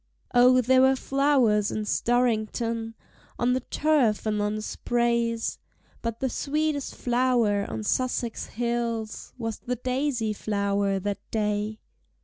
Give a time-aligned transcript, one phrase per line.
[0.33, 2.95] Oh, there were flowers in Storrington
[3.37, 5.59] On the turf and on the sprays;
[6.01, 11.81] But the sweetest flower on Sussex hills Was the Daisy flower that day!